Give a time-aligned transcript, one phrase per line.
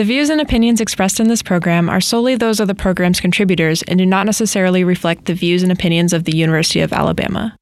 [0.00, 3.82] The views and opinions expressed in this program are solely those of the program's contributors
[3.82, 7.54] and do not necessarily reflect the views and opinions of the University of Alabama.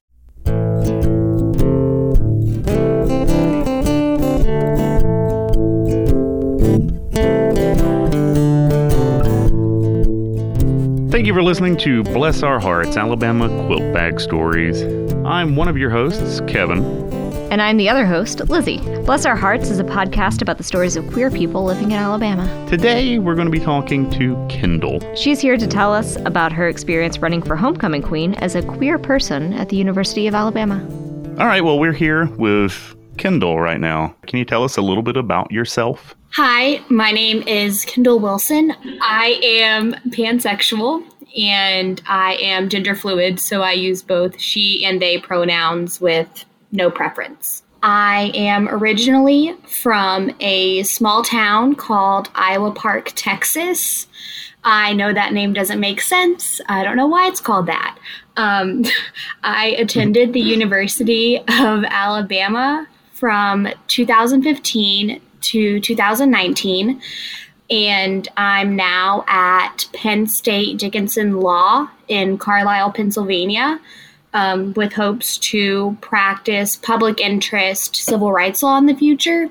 [11.11, 14.81] Thank you for listening to Bless Our Hearts Alabama Quilt Bag Stories.
[15.25, 17.08] I'm one of your hosts, Kevin.
[17.51, 18.77] And I'm the other host, Lizzie.
[19.05, 22.45] Bless Our Hearts is a podcast about the stories of queer people living in Alabama.
[22.69, 24.99] Today, we're going to be talking to Kendall.
[25.15, 28.99] She's here to tell us about her experience running for homecoming queen as a queer
[28.99, 30.79] person at the University of Alabama.
[31.39, 34.15] All right, well, we're here with Kendall right now.
[34.27, 36.15] Can you tell us a little bit about yourself?
[36.33, 38.75] Hi, my name is Kendall Wilson.
[39.01, 41.03] I am pansexual
[41.35, 46.89] and I am gender fluid, so I use both she and they pronouns with no
[46.89, 47.63] preference.
[47.81, 54.07] I am originally from a small town called Iowa Park, Texas.
[54.63, 56.59] I know that name doesn't make sense.
[56.67, 57.97] I don't know why it's called that.
[58.35, 58.83] Um,
[59.43, 67.01] I attended the University of Alabama from 2015 to 2019.
[67.69, 73.79] And I'm now at Penn State Dickinson Law in Carlisle, Pennsylvania
[74.33, 79.49] um, with hopes to practice public interest civil rights law in the future.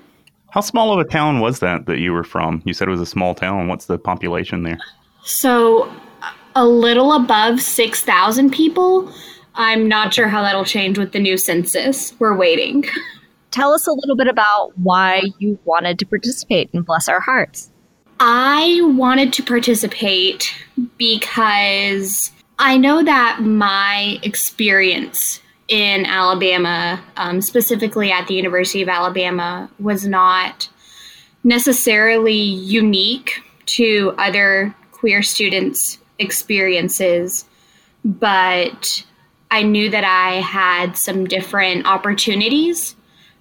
[0.51, 2.62] How small of a town was that that you were from?
[2.65, 3.69] You said it was a small town.
[3.69, 4.79] What's the population there?
[5.25, 5.93] So,
[6.55, 9.12] a little above 6,000 people.
[9.55, 12.15] I'm not sure how that'll change with the new census.
[12.19, 12.84] We're waiting.
[13.51, 17.71] Tell us a little bit about why you wanted to participate in Bless Our Hearts.
[18.21, 20.53] I wanted to participate
[20.97, 29.70] because I know that my experience in Alabama, um, specifically at the University of Alabama,
[29.78, 30.69] was not
[31.45, 37.45] necessarily unique to other queer students' experiences,
[38.05, 39.05] but
[39.50, 42.97] I knew that I had some different opportunities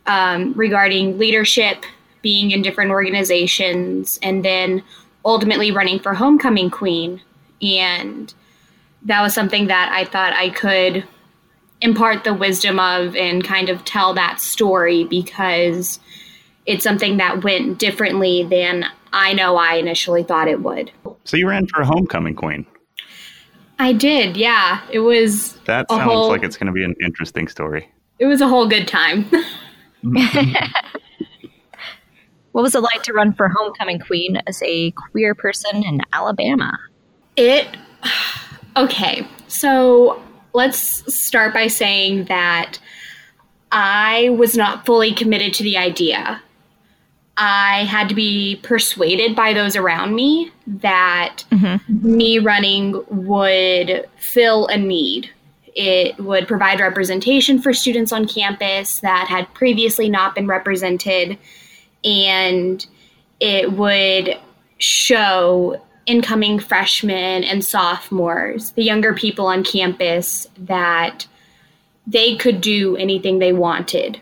[0.06, 1.86] um, regarding leadership,
[2.22, 4.84] being in different organizations, and then
[5.26, 7.22] ultimately running for homecoming queen.
[7.62, 8.34] And
[9.04, 11.06] that was something that I thought I could
[11.82, 16.00] impart the wisdom of and kind of tell that story because
[16.66, 20.92] it's something that went differently than I know I initially thought it would.
[21.24, 22.66] So you ran for homecoming queen.
[23.80, 24.82] I did, yeah.
[24.92, 27.90] It was That sounds whole, like it's going to be an interesting story.
[28.20, 29.26] It was a whole good time.
[32.52, 36.78] what was it like to run for homecoming queen as a queer person in Alabama?
[37.36, 37.68] It
[38.78, 40.22] Okay, so
[40.54, 40.80] let's
[41.14, 42.78] start by saying that
[43.72, 46.44] I was not fully committed to the idea.
[47.38, 52.16] I had to be persuaded by those around me that mm-hmm.
[52.18, 55.32] me running would fill a need.
[55.76, 61.40] It would provide representation for students on campus that had previously not been represented,
[62.04, 62.86] and
[63.40, 64.38] it would
[64.78, 71.28] show incoming freshmen and sophomores, the younger people on campus, that
[72.08, 74.20] they could do anything they wanted,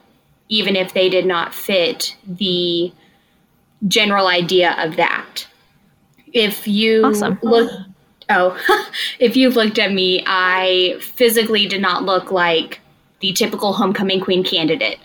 [0.50, 2.92] even if they did not fit the
[3.88, 5.48] general idea of that.
[6.34, 7.40] If you awesome.
[7.44, 7.72] look,
[8.30, 8.60] oh,
[9.20, 12.82] if you've looked at me, I physically did not look like
[13.20, 15.00] the typical homecoming queen candidate.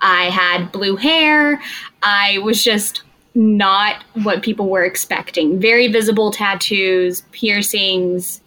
[0.00, 1.60] I had blue hair.
[2.02, 3.02] I was just
[3.34, 5.60] not what people were expecting.
[5.60, 8.40] Very visible tattoos, piercings,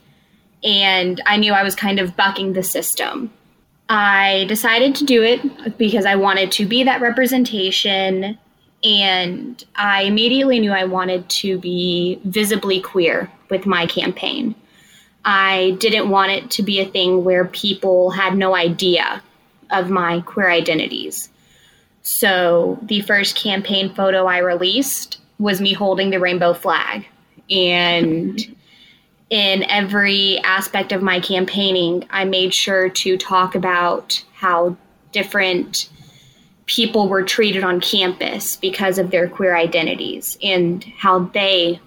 [0.64, 3.32] and I knew I was kind of bucking the system.
[3.90, 8.38] I decided to do it because I wanted to be that representation,
[8.84, 14.56] and I immediately knew I wanted to be visibly queer with my campaign.
[15.26, 19.22] I didn't want it to be a thing where people had no idea
[19.70, 21.30] of my queer identities.
[22.04, 27.08] So the first campaign photo I released was me holding the rainbow flag.
[27.50, 28.56] And
[29.30, 34.78] in every aspect of my campaigning, I made sure to talk about how
[35.12, 35.90] different
[36.66, 41.80] people were treated on campus because of their queer identities and how they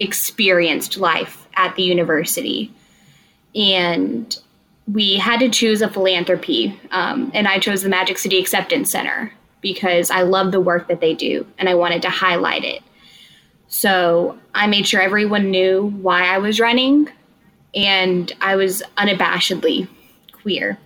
[0.00, 2.72] experienced life at the university.
[3.54, 4.36] And
[4.90, 9.32] we had to choose a philanthropy, um, and I chose the Magic City Acceptance Center
[9.62, 12.82] because I love the work that they do and I wanted to highlight it.
[13.68, 17.08] So I made sure everyone knew why I was running,
[17.74, 19.88] and I was unabashedly
[20.30, 20.78] queer.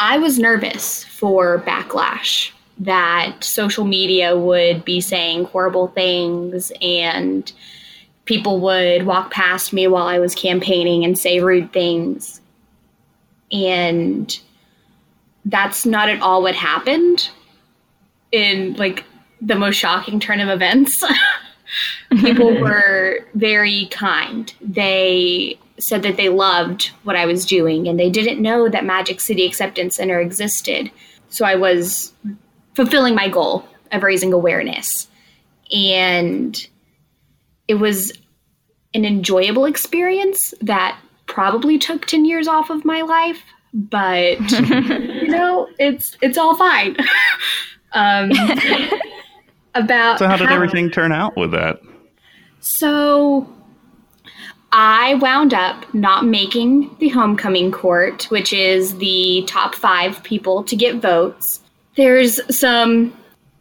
[0.00, 7.52] I was nervous for backlash that social media would be saying horrible things and
[8.24, 12.40] people would walk past me while I was campaigning and say rude things.
[13.52, 14.36] And
[15.44, 17.30] that's not at all what happened
[18.32, 19.04] in like
[19.40, 21.04] the most shocking turn of events.
[22.10, 24.52] people were very kind.
[24.60, 29.20] They said that they loved what I was doing and they didn't know that Magic
[29.20, 30.90] City Acceptance Center existed.
[31.28, 32.12] So I was
[32.74, 35.08] fulfilling my goal of raising awareness.
[35.74, 36.66] And
[37.68, 38.12] it was
[38.94, 43.42] an enjoyable experience that probably took 10 years off of my life,
[43.72, 46.96] but you know, it's it's all fine.
[47.94, 48.30] Um,
[49.74, 51.80] about So how did everything turn out with that?
[52.60, 53.52] So
[54.72, 60.74] I wound up not making the homecoming court, which is the top five people to
[60.74, 61.60] get votes.
[61.96, 63.14] There's some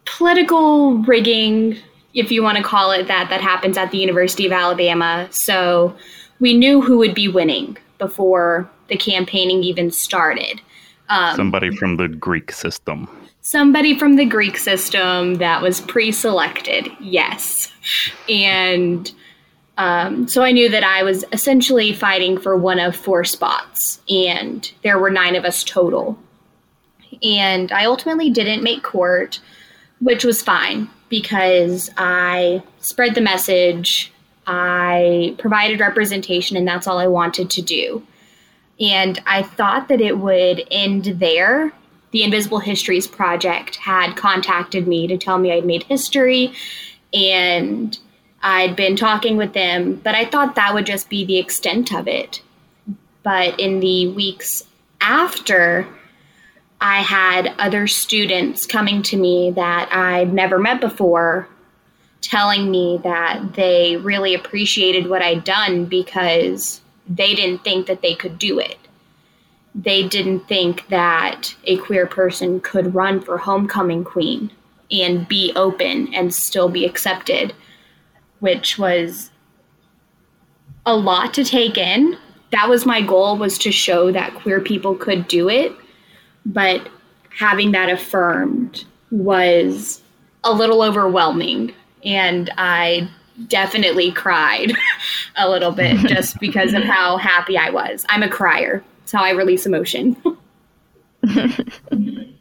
[0.06, 1.78] political rigging,
[2.14, 5.28] if you want to call it that, that happens at the University of Alabama.
[5.32, 5.96] So
[6.40, 10.62] we knew who would be winning before the campaigning even started.
[11.10, 13.10] Um, Somebody from the Greek system.
[13.42, 17.72] Somebody from the Greek system that was pre selected, yes.
[18.30, 19.12] And
[19.78, 24.72] um, so I knew that I was essentially fighting for one of four spots, and
[24.84, 26.18] there were nine of us total.
[27.24, 29.40] And I ultimately didn't make court,
[30.00, 34.12] which was fine because I spread the message,
[34.48, 38.06] I provided representation, and that's all I wanted to do.
[38.80, 41.72] And I thought that it would end there.
[42.12, 46.54] The Invisible Histories Project had contacted me to tell me I'd made history
[47.14, 47.98] and
[48.44, 52.08] I'd been talking with them, but I thought that would just be the extent of
[52.08, 52.42] it.
[53.24, 54.64] But in the weeks
[55.00, 55.88] after,
[56.80, 61.48] I had other students coming to me that I'd never met before
[62.22, 68.16] telling me that they really appreciated what I'd done because they didn't think that they
[68.16, 68.78] could do it.
[69.74, 74.52] They didn't think that a queer person could run for homecoming queen
[74.92, 77.54] and be open and still be accepted,
[78.40, 79.32] which was
[80.86, 82.18] a lot to take in.
[82.52, 85.72] That was my goal was to show that queer people could do it,
[86.46, 86.90] but
[87.30, 90.02] having that affirmed was
[90.44, 91.74] a little overwhelming
[92.04, 93.10] and I
[93.48, 94.74] definitely cried
[95.38, 98.06] a little bit just because of how happy I was.
[98.10, 98.84] I'm a crier.
[99.12, 100.16] It's how I release emotion.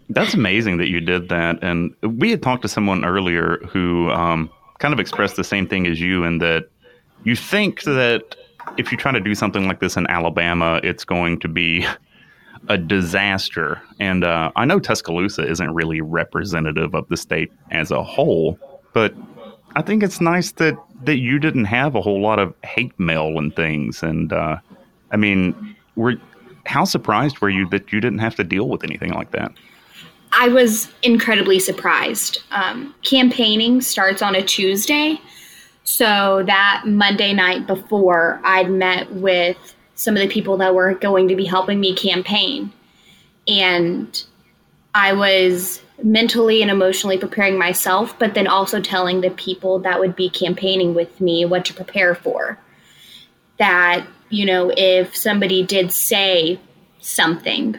[0.08, 1.58] That's amazing that you did that.
[1.64, 5.88] And we had talked to someone earlier who um, kind of expressed the same thing
[5.88, 6.68] as you, in that
[7.24, 8.36] you think that
[8.76, 11.84] if you try to do something like this in Alabama, it's going to be
[12.68, 13.82] a disaster.
[13.98, 18.56] And uh, I know Tuscaloosa isn't really representative of the state as a whole,
[18.92, 19.12] but
[19.74, 23.38] I think it's nice that that you didn't have a whole lot of hate mail
[23.38, 24.04] and things.
[24.04, 24.58] And uh,
[25.10, 26.14] I mean, were
[26.66, 29.52] how surprised were you that you didn't have to deal with anything like that?
[30.32, 32.42] I was incredibly surprised.
[32.52, 35.20] Um, campaigning starts on a Tuesday.
[35.84, 41.28] So that Monday night before, I'd met with some of the people that were going
[41.28, 42.72] to be helping me campaign.
[43.48, 44.22] And
[44.94, 50.16] I was mentally and emotionally preparing myself, but then also telling the people that would
[50.16, 52.58] be campaigning with me what to prepare for.
[53.60, 56.58] That, you know, if somebody did say
[57.00, 57.78] something,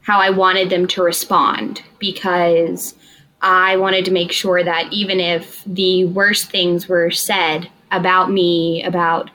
[0.00, 2.94] how I wanted them to respond because
[3.42, 8.82] I wanted to make sure that even if the worst things were said about me,
[8.84, 9.30] about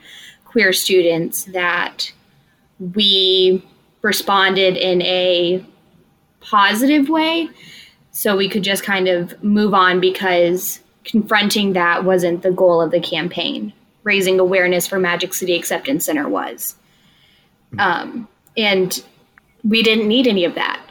[0.46, 2.12] queer students, that
[2.80, 3.66] we
[4.02, 5.66] responded in a
[6.40, 7.50] positive way
[8.12, 12.92] so we could just kind of move on because confronting that wasn't the goal of
[12.92, 13.74] the campaign.
[14.08, 16.76] Raising awareness for Magic City Acceptance Center was.
[17.78, 19.04] Um, and
[19.66, 20.82] we didn't need any of that.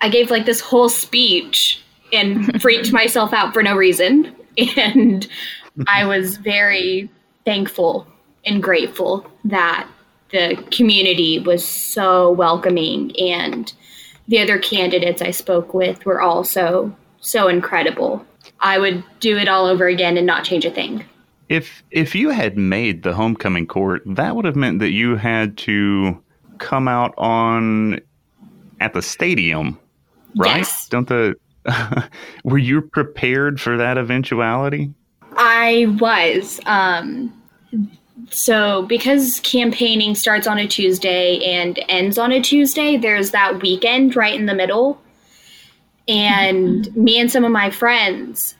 [0.00, 1.80] I gave like this whole speech
[2.12, 4.34] and freaked myself out for no reason.
[4.76, 5.28] And
[5.88, 7.08] I was very
[7.44, 8.04] thankful
[8.44, 9.88] and grateful that
[10.32, 13.72] the community was so welcoming and
[14.26, 18.26] the other candidates I spoke with were also so incredible.
[18.58, 21.04] I would do it all over again and not change a thing.
[21.48, 25.56] If if you had made the homecoming court, that would have meant that you had
[25.58, 26.22] to
[26.58, 28.00] come out on
[28.80, 29.78] at the stadium,
[30.36, 30.58] right?
[30.58, 30.88] Yes.
[30.88, 31.36] Don't the
[32.44, 34.92] were you prepared for that eventuality?
[35.36, 36.60] I was.
[36.66, 37.32] Um,
[38.30, 44.16] so, because campaigning starts on a Tuesday and ends on a Tuesday, there's that weekend
[44.16, 45.00] right in the middle.
[46.08, 48.54] And me and some of my friends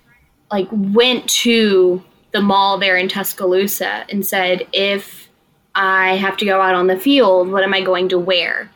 [0.50, 2.02] like went to
[2.36, 5.26] the mall there in Tuscaloosa and said, if
[5.74, 8.70] I have to go out on the field, what am I going to wear?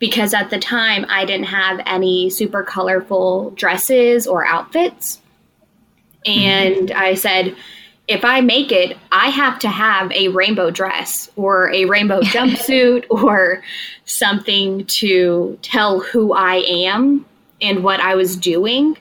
[0.00, 5.20] Because at the time I didn't have any super colorful dresses or outfits.
[6.26, 6.98] And mm-hmm.
[6.98, 7.54] I said,
[8.08, 13.04] if I make it, I have to have a rainbow dress or a rainbow jumpsuit
[13.08, 13.62] or
[14.04, 17.24] something to tell who I am
[17.60, 18.98] and what I was doing.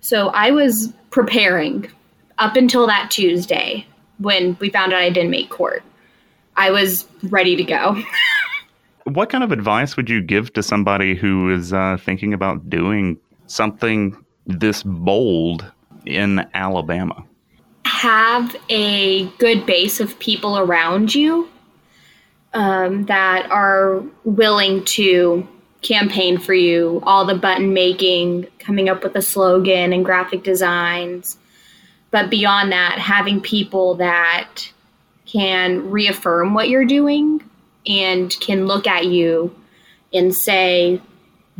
[0.00, 1.92] So I was preparing
[2.40, 3.86] up until that Tuesday
[4.18, 5.82] when we found out I didn't make court.
[6.56, 8.02] I was ready to go.
[9.04, 13.18] what kind of advice would you give to somebody who is uh, thinking about doing
[13.46, 14.16] something
[14.46, 15.70] this bold
[16.06, 17.24] in Alabama?
[17.84, 21.48] Have a good base of people around you
[22.52, 25.46] um, that are willing to
[25.82, 31.38] campaign for you, all the button making, coming up with a slogan and graphic designs.
[32.10, 34.70] But beyond that, having people that
[35.26, 37.42] can reaffirm what you're doing
[37.86, 39.54] and can look at you
[40.12, 41.00] and say,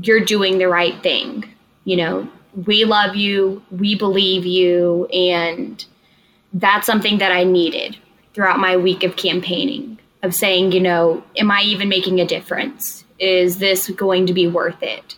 [0.02, 1.45] you're doing the right thing.
[1.85, 2.28] You know,
[2.66, 5.85] we love you, we believe you, and
[6.52, 7.97] that's something that I needed
[8.35, 13.04] throughout my week of campaigning of saying, you know, am I even making a difference?
[13.19, 15.16] Is this going to be worth it?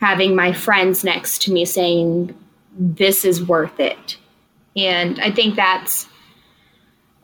[0.00, 2.34] Having my friends next to me saying,
[2.78, 4.16] this is worth it.
[4.76, 6.06] And I think that's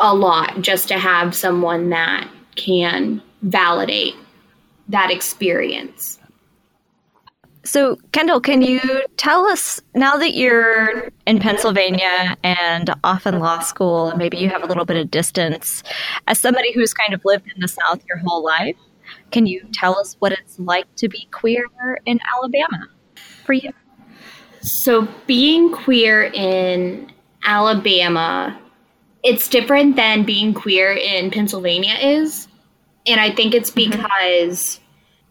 [0.01, 4.15] a lot just to have someone that can validate
[4.89, 6.19] that experience.
[7.65, 8.81] So, Kendall, can you
[9.17, 14.49] tell us now that you're in Pennsylvania and off in law school, and maybe you
[14.49, 15.83] have a little bit of distance,
[16.29, 18.77] as somebody who's kind of lived in the South your whole life,
[19.33, 21.67] can you tell us what it's like to be queer
[22.07, 22.89] in Alabama
[23.45, 23.73] for you?
[24.61, 27.11] So, being queer in
[27.47, 28.59] Alabama,
[29.23, 32.49] it's different than being queer in Pennsylvania is.
[33.07, 33.93] And I think it's mm-hmm.
[33.93, 34.81] because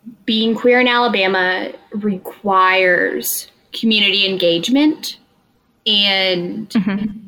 [0.07, 0.11] mm-hmm.
[0.25, 5.17] being queer in Alabama requires community engagement
[5.85, 7.27] and mm-hmm.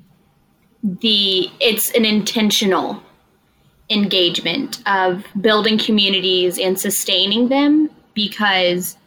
[1.02, 3.04] the it's an intentional
[3.90, 8.98] engagement of building communities and sustaining them because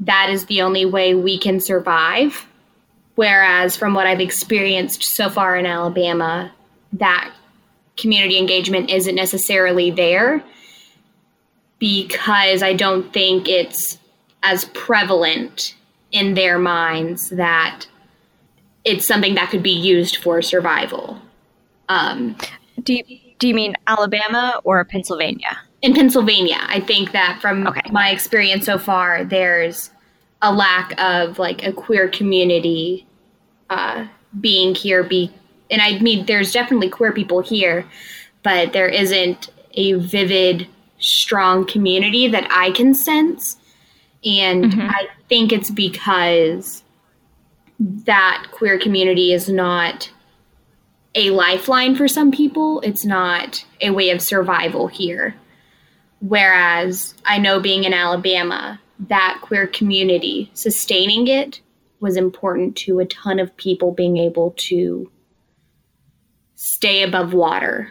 [0.00, 2.46] that is the only way we can survive.
[3.16, 6.52] Whereas, from what I've experienced so far in Alabama,
[6.92, 7.32] that
[7.96, 10.44] community engagement isn't necessarily there
[11.78, 13.98] because I don't think it's
[14.42, 15.74] as prevalent
[16.12, 17.86] in their minds that
[18.84, 21.20] it's something that could be used for survival.
[21.88, 22.36] Um,
[22.82, 23.04] do you
[23.38, 25.58] do you mean Alabama or Pennsylvania?
[25.82, 27.80] In Pennsylvania, I think that from okay.
[27.90, 29.90] my experience so far, there's
[30.42, 33.06] a lack of like a queer community
[33.70, 34.06] uh,
[34.40, 35.02] being here.
[35.02, 35.32] Be
[35.70, 37.86] and I mean, there's definitely queer people here,
[38.42, 43.56] but there isn't a vivid, strong community that I can sense.
[44.24, 44.80] And mm-hmm.
[44.80, 46.82] I think it's because
[47.78, 50.10] that queer community is not
[51.14, 52.80] a lifeline for some people.
[52.80, 55.34] It's not a way of survival here.
[56.20, 61.60] Whereas I know being in Alabama, that queer community, sustaining it
[62.00, 65.10] was important to a ton of people being able to
[66.54, 67.90] stay above water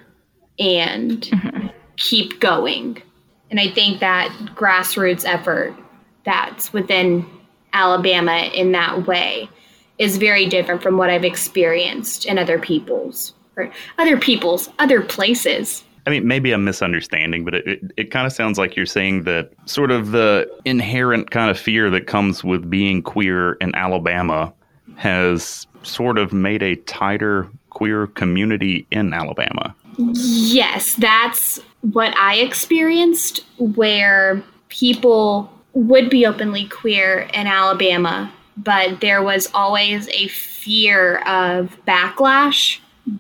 [0.59, 1.67] and mm-hmm.
[1.97, 3.01] keep going.
[3.49, 5.75] And I think that grassroots effort
[6.23, 7.25] that's within
[7.73, 9.49] Alabama in that way
[9.97, 15.83] is very different from what I've experienced in other people's or other people's other places.
[16.05, 19.23] I mean, maybe a misunderstanding, but it, it, it kind of sounds like you're saying
[19.23, 24.53] that sort of the inherent kind of fear that comes with being queer in Alabama
[24.97, 29.75] has sort of made a tighter queer community in Alabama.
[29.97, 39.21] Yes, that's what I experienced, where people would be openly queer in Alabama, but there
[39.21, 42.79] was always a fear of backlash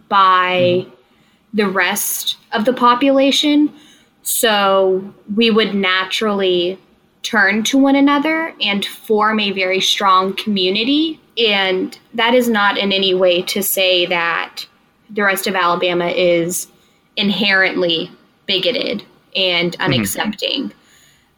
[0.09, 0.94] by hmm.
[1.55, 3.73] The rest of the population.
[4.21, 6.77] So we would naturally
[7.23, 11.19] turn to one another and form a very strong community.
[11.37, 14.67] And that is not in any way to say that
[15.09, 16.67] the rest of Alabama is
[17.15, 18.11] inherently
[18.45, 19.03] bigoted
[19.35, 19.91] and mm-hmm.
[19.91, 20.65] unaccepting.
[20.65, 20.77] Mm-hmm.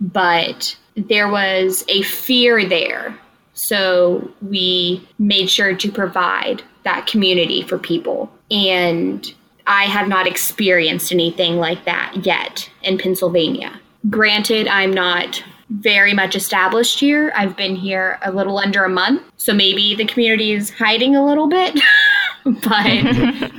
[0.01, 3.17] But there was a fear there
[3.57, 8.31] so we made sure to provide that community for people.
[8.51, 9.33] And
[9.67, 13.79] I have not experienced anything like that yet in Pennsylvania.
[14.09, 17.33] Granted, I'm not very much established here.
[17.36, 21.25] I've been here a little under a month, so maybe the community is hiding a
[21.25, 21.77] little bit,
[22.45, 23.51] but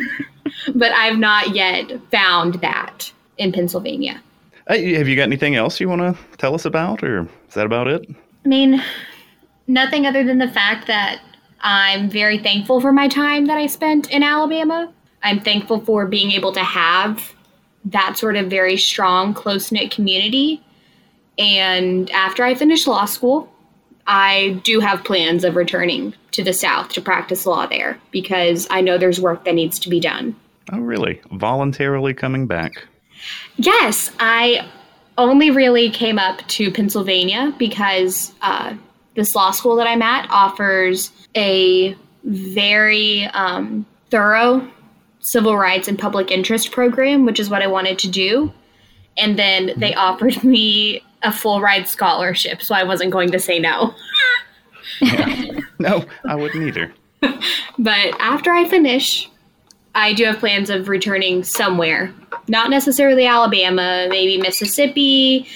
[0.75, 4.23] but I've not yet found that in Pennsylvania.
[4.67, 7.67] Hey, have you got anything else you want to tell us about, or is that
[7.67, 8.09] about it?
[8.45, 8.83] I mean,
[9.67, 11.21] nothing other than the fact that
[11.61, 14.93] I'm very thankful for my time that I spent in Alabama.
[15.23, 17.33] I'm thankful for being able to have
[17.87, 20.63] that sort of very strong, close knit community.
[21.39, 23.53] And after I finish law school,
[24.07, 28.81] I do have plans of returning to the South to practice law there because I
[28.81, 30.35] know there's work that needs to be done.
[30.73, 31.21] Oh, really?
[31.33, 32.87] Voluntarily coming back?
[33.57, 34.69] Yes, I
[35.17, 38.75] only really came up to Pennsylvania because uh,
[39.15, 44.67] this law school that I'm at offers a very um, thorough
[45.29, 48.53] civil rights and public interest program, which is what I wanted to do.
[49.19, 49.99] And then they mm-hmm.
[50.01, 53.95] offered me a full ride scholarship, so I wasn't going to say no.
[55.01, 55.45] yeah.
[55.81, 56.93] No, I wouldn't either.
[57.79, 59.31] but after I finish,
[59.95, 62.13] I do have plans of returning somewhere.
[62.49, 65.47] Not necessarily Alabama, maybe Mississippi,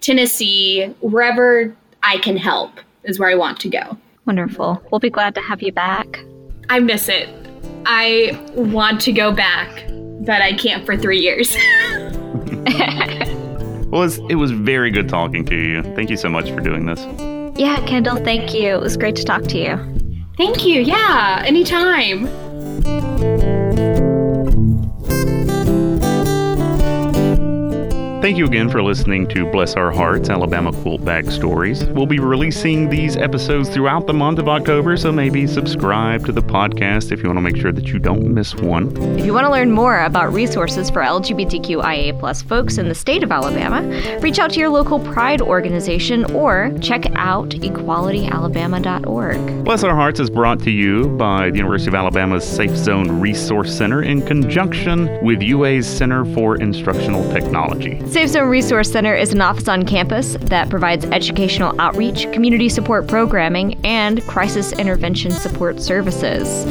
[0.00, 1.74] Tennessee, wherever
[2.04, 3.98] I can help is where I want to go.
[4.24, 4.80] Wonderful.
[4.92, 6.20] We'll be glad to have you back.
[6.68, 7.28] I miss it.
[7.86, 9.84] I want to go back,
[10.24, 11.52] but I can't for three years.
[13.90, 15.82] well, it was very good talking to you.
[15.94, 17.00] Thank you so much for doing this.
[17.58, 18.74] Yeah, Kendall, thank you.
[18.74, 19.76] It was great to talk to you.
[20.36, 20.80] Thank you.
[20.80, 22.26] Yeah, anytime.
[28.22, 31.84] Thank you again for listening to Bless Our Hearts Alabama Quilt Bag Stories.
[31.86, 36.40] We'll be releasing these episodes throughout the month of October, so maybe subscribe to the
[36.40, 38.96] podcast if you want to make sure that you don't miss one.
[39.18, 43.24] If you want to learn more about resources for LGBTQIA plus folks in the state
[43.24, 43.82] of Alabama,
[44.20, 49.64] reach out to your local Pride organization or check out equalityalabama.org.
[49.64, 53.76] Bless Our Hearts is brought to you by the University of Alabama's Safe Zone Resource
[53.76, 58.00] Center in conjunction with UA's Center for Instructional Technology.
[58.12, 63.08] Safe Zone Resource Center is an office on campus that provides educational outreach, community support
[63.08, 66.64] programming, and crisis intervention support services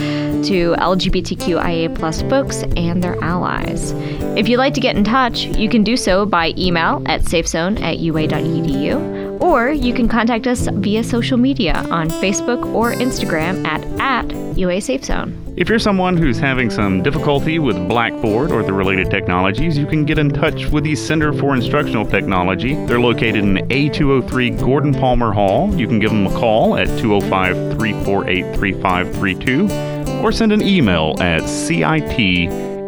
[0.47, 3.91] to LGBTQIA plus folks and their allies.
[4.37, 7.81] If you'd like to get in touch, you can do so by email at safezone
[7.81, 13.83] at ua.edu, or you can contact us via social media on Facebook or Instagram at,
[13.99, 15.37] at UA Safe Zone.
[15.57, 20.05] If you're someone who's having some difficulty with Blackboard or the related technologies, you can
[20.05, 22.75] get in touch with the Center for Instructional Technology.
[22.85, 25.73] They're located in A203 Gordon Palmer Hall.
[25.75, 31.47] You can give them a call at 205 348 3532 or send an email at
[31.47, 31.81] cit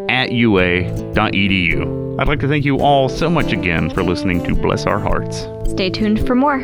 [0.08, 1.93] at ua.edu.
[2.18, 5.48] I'd like to thank you all so much again for listening to Bless Our Hearts.
[5.70, 6.60] Stay tuned for more.